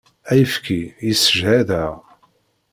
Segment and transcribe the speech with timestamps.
[0.31, 1.93] Ayefki yessejhad-aɣ.